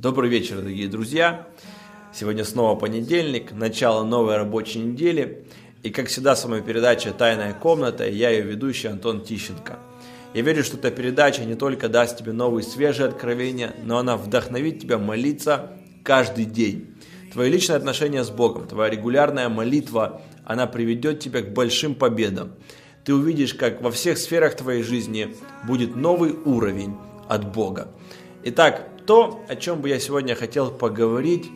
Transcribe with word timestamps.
Добрый 0.00 0.30
вечер, 0.30 0.56
дорогие 0.56 0.88
друзья. 0.88 1.46
Сегодня 2.10 2.42
снова 2.44 2.74
понедельник, 2.74 3.52
начало 3.52 4.02
новой 4.02 4.38
рабочей 4.38 4.78
недели. 4.78 5.44
И, 5.82 5.90
как 5.90 6.06
всегда, 6.06 6.34
с 6.34 6.42
вами 6.46 6.62
передача 6.62 7.10
«Тайная 7.10 7.52
комната» 7.52 8.06
и 8.06 8.16
я 8.16 8.30
ее 8.30 8.40
ведущий 8.40 8.88
Антон 8.88 9.20
Тищенко. 9.20 9.78
Я 10.32 10.40
верю, 10.40 10.64
что 10.64 10.78
эта 10.78 10.90
передача 10.90 11.44
не 11.44 11.54
только 11.54 11.90
даст 11.90 12.16
тебе 12.16 12.32
новые 12.32 12.62
свежие 12.62 13.10
откровения, 13.10 13.74
но 13.84 13.98
она 13.98 14.16
вдохновит 14.16 14.80
тебя 14.80 14.96
молиться 14.96 15.72
каждый 16.02 16.46
день. 16.46 16.94
Твои 17.34 17.50
личные 17.50 17.76
отношения 17.76 18.24
с 18.24 18.30
Богом, 18.30 18.66
твоя 18.66 18.88
регулярная 18.88 19.50
молитва, 19.50 20.22
она 20.46 20.66
приведет 20.66 21.20
тебя 21.20 21.42
к 21.42 21.52
большим 21.52 21.94
победам. 21.94 22.54
Ты 23.04 23.12
увидишь, 23.12 23.52
как 23.52 23.82
во 23.82 23.90
всех 23.90 24.16
сферах 24.16 24.56
твоей 24.56 24.82
жизни 24.82 25.36
будет 25.66 25.94
новый 25.94 26.32
уровень 26.46 26.96
от 27.28 27.52
Бога. 27.52 27.88
Итак, 28.42 28.88
то, 29.06 29.40
о 29.48 29.56
чем 29.56 29.80
бы 29.80 29.88
я 29.88 29.98
сегодня 29.98 30.34
хотел 30.34 30.70
поговорить, 30.70 31.50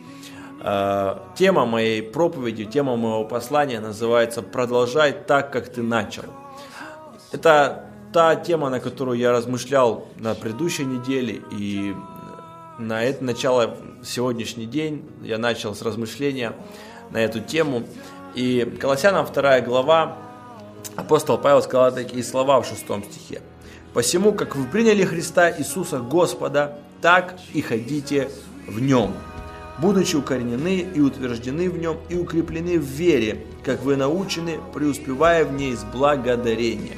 э, 0.61 1.17
тема 1.35 1.65
моей 1.65 2.01
проповеди, 2.01 2.65
тема 2.65 2.95
моего 2.95 3.23
послания 3.23 3.79
называется 3.79 4.41
«Продолжай 4.41 5.11
так, 5.13 5.51
как 5.51 5.69
ты 5.69 5.81
начал». 5.81 6.23
Это 7.31 7.89
та 8.13 8.35
тема, 8.35 8.69
на 8.69 8.79
которую 8.79 9.17
я 9.17 9.31
размышлял 9.31 10.07
на 10.17 10.35
предыдущей 10.35 10.85
неделе, 10.85 11.41
и 11.51 11.93
на 12.77 13.03
это 13.03 13.23
начало 13.23 13.77
сегодняшний 14.03 14.65
день 14.65 15.03
я 15.21 15.37
начал 15.37 15.75
с 15.75 15.81
размышления 15.81 16.53
на 17.11 17.17
эту 17.17 17.39
тему. 17.39 17.83
И 18.35 18.77
Колоссянам 18.81 19.25
2 19.25 19.61
глава, 19.61 20.17
апостол 20.95 21.37
Павел 21.37 21.61
сказал 21.61 21.93
такие 21.93 22.23
слова 22.23 22.61
в 22.61 22.65
шестом 22.65 23.03
стихе. 23.03 23.41
«Посему, 23.93 24.33
как 24.33 24.55
вы 24.55 24.65
приняли 24.65 25.03
Христа 25.03 25.49
Иисуса 25.57 25.99
Господа, 25.99 26.79
так 27.05 27.35
и 27.53 27.61
ходите 27.61 28.31
в 28.65 28.81
нем, 28.81 29.13
будучи 29.77 30.15
укоренены 30.15 30.87
и 30.91 30.99
утверждены 30.99 31.69
в 31.69 31.77
нем 31.77 31.97
и 32.09 32.17
укреплены 32.17 32.79
в 32.79 32.83
вере, 32.83 33.45
как 33.63 33.83
вы 33.83 33.95
научены, 33.95 34.57
преуспевая 34.73 35.45
в 35.45 35.53
ней 35.53 35.75
с 35.75 35.83
благодарением. 35.83 36.97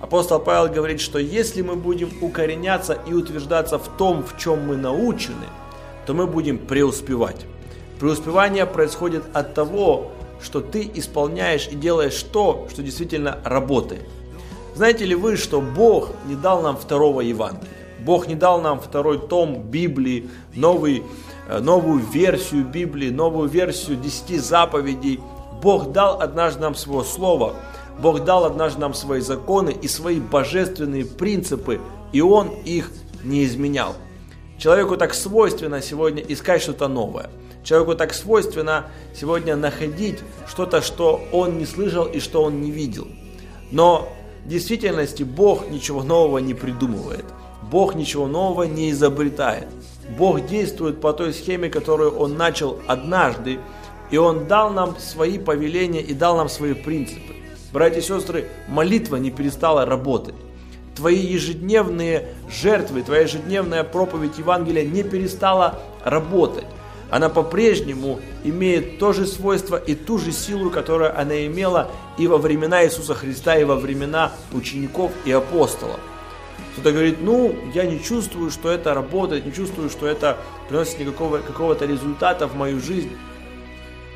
Апостол 0.00 0.38
Павел 0.38 0.72
говорит, 0.72 1.00
что 1.00 1.18
если 1.18 1.62
мы 1.62 1.74
будем 1.74 2.08
укореняться 2.20 3.00
и 3.04 3.14
утверждаться 3.14 3.80
в 3.80 3.96
том, 3.96 4.22
в 4.22 4.38
чем 4.38 4.64
мы 4.64 4.76
научены, 4.76 5.46
то 6.06 6.14
мы 6.14 6.28
будем 6.28 6.56
преуспевать. 6.56 7.46
Преуспевание 7.98 8.64
происходит 8.64 9.24
от 9.32 9.54
того, 9.54 10.12
что 10.40 10.60
ты 10.60 10.88
исполняешь 10.94 11.66
и 11.66 11.74
делаешь 11.74 12.22
то, 12.22 12.68
что 12.70 12.80
действительно 12.80 13.40
работает. 13.42 14.06
Знаете 14.76 15.04
ли 15.04 15.16
вы, 15.16 15.36
что 15.36 15.60
Бог 15.60 16.10
не 16.28 16.36
дал 16.36 16.62
нам 16.62 16.76
второго 16.76 17.22
Евангелия? 17.22 17.85
Бог 18.06 18.28
не 18.28 18.36
дал 18.36 18.60
нам 18.60 18.80
второй 18.80 19.18
том 19.18 19.64
Библии, 19.64 20.30
новый, 20.54 21.02
э, 21.48 21.58
новую 21.58 21.98
версию 21.98 22.64
Библии, 22.64 23.10
новую 23.10 23.48
версию 23.48 23.96
десяти 23.96 24.38
заповедей. 24.38 25.18
Бог 25.60 25.90
дал 25.90 26.20
однажды 26.20 26.62
нам 26.62 26.76
свое 26.76 27.04
слово, 27.04 27.56
Бог 27.98 28.24
дал 28.24 28.44
однажды 28.44 28.80
нам 28.80 28.94
свои 28.94 29.20
законы 29.20 29.70
и 29.70 29.88
свои 29.88 30.20
божественные 30.20 31.04
принципы, 31.04 31.80
и 32.12 32.20
Он 32.20 32.50
их 32.64 32.92
не 33.24 33.44
изменял. 33.44 33.96
Человеку 34.56 34.96
так 34.96 35.12
свойственно 35.12 35.82
сегодня 35.82 36.22
искать 36.22 36.62
что-то 36.62 36.86
новое. 36.86 37.28
Человеку 37.64 37.96
так 37.96 38.14
свойственно 38.14 38.86
сегодня 39.16 39.56
находить 39.56 40.20
что-то, 40.46 40.80
что 40.80 41.20
он 41.32 41.58
не 41.58 41.66
слышал 41.66 42.04
и 42.04 42.20
что 42.20 42.44
он 42.44 42.60
не 42.60 42.70
видел. 42.70 43.08
Но 43.72 44.08
в 44.44 44.48
действительности 44.48 45.24
Бог 45.24 45.68
ничего 45.68 46.04
нового 46.04 46.38
не 46.38 46.54
придумывает. 46.54 47.24
Бог 47.70 47.94
ничего 47.94 48.26
нового 48.26 48.64
не 48.64 48.90
изобретает. 48.90 49.66
Бог 50.16 50.46
действует 50.46 51.00
по 51.00 51.12
той 51.12 51.34
схеме, 51.34 51.68
которую 51.68 52.16
Он 52.16 52.36
начал 52.36 52.78
однажды, 52.86 53.58
и 54.10 54.18
Он 54.18 54.46
дал 54.46 54.70
нам 54.70 54.96
свои 54.98 55.38
повеления 55.38 56.00
и 56.00 56.14
дал 56.14 56.36
нам 56.36 56.48
свои 56.48 56.74
принципы. 56.74 57.34
Братья 57.72 57.98
и 57.98 58.02
сестры, 58.02 58.46
молитва 58.68 59.16
не 59.16 59.30
перестала 59.30 59.84
работать. 59.84 60.36
Твои 60.94 61.18
ежедневные 61.18 62.28
жертвы, 62.48 63.02
твоя 63.02 63.22
ежедневная 63.22 63.84
проповедь 63.84 64.38
Евангелия 64.38 64.84
не 64.84 65.02
перестала 65.02 65.80
работать. 66.04 66.64
Она 67.10 67.28
по-прежнему 67.28 68.20
имеет 68.44 68.98
то 68.98 69.12
же 69.12 69.26
свойство 69.26 69.76
и 69.76 69.94
ту 69.94 70.18
же 70.18 70.32
силу, 70.32 70.70
которую 70.70 71.18
она 71.18 71.46
имела 71.46 71.90
и 72.16 72.26
во 72.26 72.38
времена 72.38 72.84
Иисуса 72.84 73.14
Христа, 73.14 73.56
и 73.56 73.64
во 73.64 73.76
времена 73.76 74.32
учеников 74.52 75.12
и 75.24 75.32
апостолов. 75.32 76.00
Кто-то 76.76 76.92
говорит, 76.92 77.22
ну, 77.22 77.56
я 77.72 77.86
не 77.86 78.02
чувствую, 78.02 78.50
что 78.50 78.70
это 78.70 78.92
работает, 78.92 79.46
не 79.46 79.52
чувствую, 79.52 79.88
что 79.88 80.06
это 80.06 80.36
приносит 80.68 80.98
никакого 80.98 81.38
какого-то 81.38 81.86
результата 81.86 82.46
в 82.46 82.54
мою 82.54 82.80
жизнь. 82.80 83.16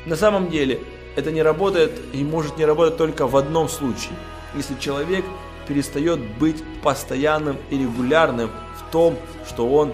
На 0.05 0.15
самом 0.15 0.51
деле, 0.51 0.79
это 1.15 1.31
не 1.31 1.41
работает 1.41 1.91
и 2.13 2.23
может 2.23 2.57
не 2.59 2.65
работать 2.65 2.97
только 2.97 3.25
в 3.25 3.35
одном 3.35 3.67
случае. 3.67 4.13
Если 4.55 4.75
человек 4.79 5.25
перестает 5.67 6.19
быть 6.37 6.63
постоянным 6.83 7.57
и 7.71 7.79
регулярным 7.79 8.51
в 8.77 8.91
том, 8.91 9.17
что 9.47 9.67
он 9.67 9.93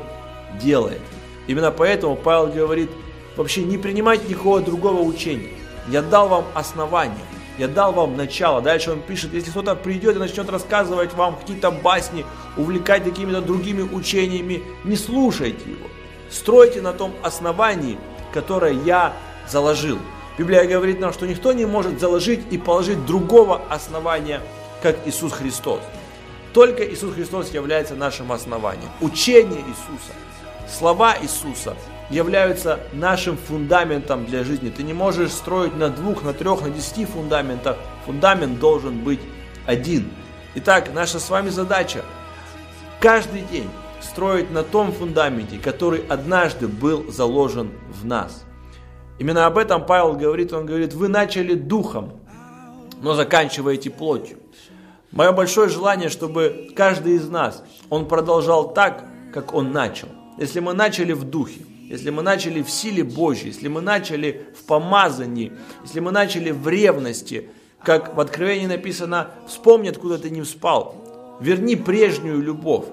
делает. 0.62 1.02
Именно 1.48 1.72
поэтому 1.72 2.18
Павел 2.18 2.48
говорит, 2.48 2.90
вообще 3.38 3.64
не 3.64 3.78
принимайте 3.78 4.28
никакого 4.28 4.60
другого 4.60 5.04
учения. 5.04 5.52
Я 5.88 6.02
дал 6.02 6.28
вам 6.28 6.44
основание. 6.54 7.16
Я 7.58 7.68
дал 7.68 7.92
вам 7.92 8.16
начало. 8.16 8.62
Дальше 8.62 8.92
он 8.92 9.02
пишет, 9.02 9.34
если 9.34 9.50
кто-то 9.50 9.76
придет 9.76 10.16
и 10.16 10.20
начнет 10.20 10.50
рассказывать 10.50 11.14
вам 11.14 11.38
какие-то 11.38 11.72
басни, 11.72 12.26
увлекать 12.56 13.04
какими-то 13.04 13.42
другими 13.42 13.82
учениями, 13.82 14.64
не 14.84 14.96
слушайте 14.96 15.72
его. 15.72 15.88
Стройте 16.30 16.82
на 16.82 16.94
том 16.94 17.14
основании, 17.24 17.98
которое 18.32 18.74
я 18.74 19.14
заложил. 19.48 19.98
Библия 20.38 20.66
говорит 20.66 21.00
нам, 21.00 21.14
что 21.14 21.26
никто 21.26 21.52
не 21.52 21.66
может 21.66 22.00
заложить 22.00 22.42
и 22.52 22.60
положить 22.60 23.06
другого 23.08 23.62
основания, 23.70 24.42
как 24.84 24.96
Иисус 25.08 25.34
Христос. 25.34 25.80
Только 26.54 26.88
Иисус 26.88 27.16
Христос 27.16 27.52
является 27.52 27.96
нашим 27.96 28.32
основанием. 28.32 28.90
Учение 29.02 29.62
Иисуса, 29.62 30.14
слова 30.70 31.18
Иисуса 31.20 31.76
являются 32.10 32.80
нашим 32.94 33.38
фундаментом 33.38 34.26
для 34.26 34.44
жизни. 34.44 34.70
Ты 34.70 34.84
не 34.84 34.94
можешь 34.94 35.32
строить 35.32 35.76
на 35.76 35.90
двух, 35.90 36.24
на 36.24 36.34
трех, 36.34 36.62
на 36.62 36.70
десяти 36.70 37.06
фундаментах. 37.06 37.78
Фундамент 38.06 38.60
должен 38.60 39.04
быть 39.04 39.20
один. 39.66 40.10
Итак, 40.56 40.90
наша 40.94 41.20
с 41.20 41.30
вами 41.30 41.50
задача 41.50 42.04
каждый 43.00 43.42
день 43.42 43.70
строить 44.02 44.52
на 44.52 44.64
том 44.64 44.92
фундаменте, 44.92 45.58
который 45.58 46.06
однажды 46.08 46.68
был 46.68 47.12
заложен 47.12 47.72
в 47.90 48.06
нас. 48.06 48.44
Именно 49.20 49.46
об 49.46 49.58
этом 49.58 49.86
Павел 49.86 50.14
говорит, 50.14 50.54
он 50.54 50.66
говорит, 50.66 50.94
вы 50.94 51.08
начали 51.08 51.56
духом, 51.56 52.14
но 53.02 53.14
заканчиваете 53.14 53.90
плотью. 53.90 54.38
Мое 55.12 55.32
большое 55.32 55.70
желание, 55.70 56.10
чтобы 56.10 56.70
каждый 56.76 57.14
из 57.14 57.28
нас, 57.28 57.64
он 57.90 58.08
продолжал 58.08 58.74
так, 58.74 59.06
как 59.34 59.54
он 59.54 59.72
начал. 59.72 60.10
Если 60.38 60.60
мы 60.60 60.74
начали 60.74 61.14
в 61.14 61.24
духе, 61.24 61.62
если 61.90 62.10
мы 62.10 62.22
начали 62.22 62.62
в 62.62 62.70
силе 62.70 63.04
Божьей, 63.04 63.48
если 63.48 63.70
мы 63.70 63.82
начали 63.82 64.46
в 64.60 64.66
помазании, 64.66 65.54
если 65.84 66.02
мы 66.02 66.12
начали 66.12 66.52
в 66.52 66.68
ревности, 66.68 67.50
как 67.82 68.16
в 68.16 68.20
Откровении 68.20 68.68
написано, 68.68 69.32
вспомни, 69.48 69.88
откуда 69.88 70.18
ты 70.18 70.30
не 70.30 70.44
спал, 70.44 71.38
верни 71.40 71.76
прежнюю 71.76 72.42
любовь. 72.42 72.86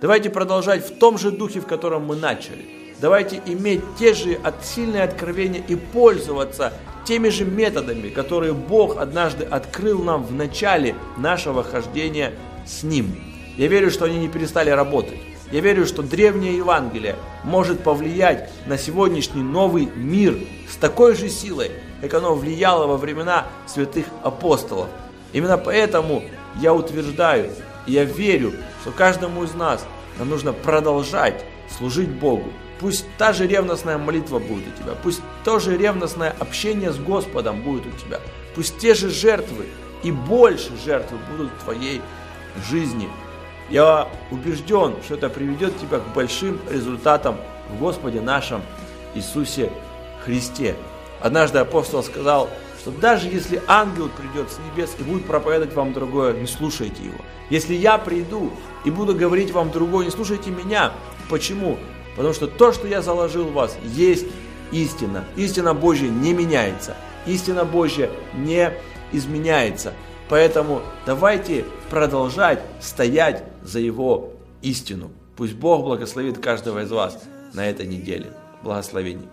Давайте 0.00 0.30
продолжать 0.30 0.84
в 0.84 0.98
том 0.98 1.16
же 1.16 1.30
духе, 1.30 1.60
в 1.60 1.66
котором 1.66 2.06
мы 2.06 2.16
начали. 2.16 2.66
Давайте 3.00 3.40
иметь 3.46 3.82
те 3.98 4.14
же 4.14 4.40
сильные 4.62 5.04
откровения 5.04 5.62
и 5.66 5.76
пользоваться 5.76 6.72
теми 7.06 7.28
же 7.28 7.44
методами, 7.44 8.08
которые 8.08 8.52
Бог 8.52 8.98
однажды 8.98 9.44
открыл 9.44 10.02
нам 10.02 10.24
в 10.24 10.32
начале 10.32 10.96
нашего 11.16 11.62
хождения 11.62 12.32
с 12.66 12.82
Ним. 12.82 13.14
Я 13.56 13.68
верю, 13.68 13.90
что 13.90 14.06
они 14.06 14.18
не 14.18 14.28
перестали 14.28 14.70
работать. 14.70 15.18
Я 15.50 15.60
верю, 15.60 15.84
что 15.84 16.02
древнее 16.02 16.56
Евангелие 16.56 17.16
может 17.42 17.82
повлиять 17.82 18.50
на 18.66 18.78
сегодняшний 18.78 19.42
новый 19.42 19.86
мир 19.96 20.38
с 20.70 20.76
такой 20.76 21.16
же 21.16 21.28
силой, 21.28 21.72
как 22.00 22.14
оно 22.14 22.34
влияло 22.34 22.86
во 22.86 22.96
времена 22.96 23.46
святых 23.66 24.06
апостолов. 24.22 24.88
Именно 25.32 25.58
поэтому 25.58 26.22
я 26.60 26.72
утверждаю, 26.72 27.50
и 27.86 27.92
я 27.92 28.04
верю, 28.04 28.52
что 28.82 28.92
каждому 28.92 29.42
из 29.42 29.54
нас 29.54 29.84
нам 30.18 30.28
нужно 30.28 30.52
продолжать 30.52 31.44
служить 31.76 32.10
Богу. 32.10 32.52
Пусть 32.78 33.04
та 33.18 33.32
же 33.32 33.46
ревностная 33.46 33.98
молитва 33.98 34.38
будет 34.38 34.64
у 34.68 34.82
тебя, 34.82 34.94
пусть 35.02 35.20
то 35.44 35.58
же 35.58 35.76
ревностное 35.76 36.34
общение 36.38 36.92
с 36.92 36.98
Господом 36.98 37.60
будет 37.62 37.86
у 37.86 37.90
тебя, 37.98 38.20
пусть 38.54 38.78
те 38.78 38.94
же 38.94 39.10
жертвы 39.10 39.66
и 40.02 40.12
больше 40.12 40.70
жертвы 40.82 41.18
будут 41.30 41.50
в 41.50 41.64
твоей 41.64 42.00
жизни. 42.70 43.08
Я 43.70 44.08
убежден, 44.32 44.94
что 45.04 45.14
это 45.14 45.28
приведет 45.28 45.78
тебя 45.78 46.00
к 46.00 46.12
большим 46.12 46.58
результатам 46.68 47.36
в 47.70 47.78
Господе 47.78 48.20
нашем 48.20 48.62
Иисусе 49.14 49.70
Христе. 50.24 50.74
Однажды 51.20 51.58
апостол 51.58 52.02
сказал, 52.02 52.50
что 52.80 52.90
даже 52.90 53.28
если 53.28 53.62
ангел 53.68 54.08
придет 54.08 54.50
с 54.50 54.58
небес 54.58 54.96
и 54.98 55.02
будет 55.04 55.24
проповедовать 55.24 55.74
вам 55.74 55.92
другое, 55.92 56.32
не 56.32 56.46
слушайте 56.46 57.04
его. 57.04 57.18
Если 57.48 57.74
я 57.74 57.96
приду 57.98 58.50
и 58.84 58.90
буду 58.90 59.14
говорить 59.14 59.52
вам 59.52 59.70
другое, 59.70 60.06
не 60.06 60.10
слушайте 60.10 60.50
меня. 60.50 60.92
Почему? 61.28 61.78
Потому 62.16 62.34
что 62.34 62.48
то, 62.48 62.72
что 62.72 62.88
я 62.88 63.02
заложил 63.02 63.44
в 63.44 63.52
вас, 63.52 63.76
есть 63.84 64.26
истина. 64.72 65.24
Истина 65.36 65.74
Божья 65.74 66.08
не 66.08 66.32
меняется. 66.32 66.96
Истина 67.26 67.64
Божья 67.64 68.10
не 68.34 68.72
изменяется. 69.12 69.92
Поэтому 70.30 70.80
давайте 71.06 71.64
продолжать 71.90 72.62
стоять 72.80 73.42
за 73.62 73.80
Его 73.80 74.30
истину. 74.62 75.10
Пусть 75.36 75.54
Бог 75.54 75.82
благословит 75.82 76.38
каждого 76.38 76.82
из 76.82 76.90
вас 76.92 77.20
на 77.52 77.68
этой 77.68 77.86
неделе. 77.86 78.28
Благословений. 78.62 79.28